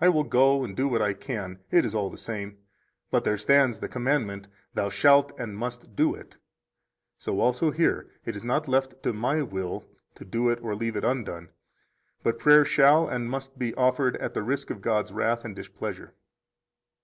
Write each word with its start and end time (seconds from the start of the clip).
I 0.00 0.08
will 0.08 0.24
go 0.24 0.64
and 0.64 0.76
do 0.76 0.88
what 0.88 1.00
I 1.00 1.12
can; 1.12 1.60
it 1.70 1.84
is 1.84 1.94
all 1.94 2.10
the 2.10 2.16
same;" 2.16 2.58
but 3.12 3.22
there 3.22 3.36
stands 3.38 3.78
the 3.78 3.86
commandment, 3.86 4.48
Thou 4.74 4.88
shalt 4.88 5.30
and 5.38 5.56
must 5.56 5.94
do 5.94 6.12
it, 6.12 6.34
so 7.18 7.38
also 7.38 7.70
here 7.70 8.10
it 8.24 8.34
is 8.34 8.42
not 8.42 8.66
left 8.66 9.00
to 9.04 9.12
my 9.12 9.42
will 9.42 9.84
to 10.16 10.24
do 10.24 10.48
it 10.48 10.58
or 10.60 10.74
leave 10.74 10.96
it 10.96 11.04
undone, 11.04 11.50
but 12.24 12.40
prayer 12.40 12.64
shall 12.64 13.08
and 13.08 13.30
must 13.30 13.60
be 13.60 13.76
offered 13.76 14.16
at 14.16 14.34
the 14.34 14.42
risk 14.42 14.70
of 14.70 14.80
God's 14.82 15.12
wrath 15.12 15.44
and 15.44 15.54
displeasure. 15.54 16.14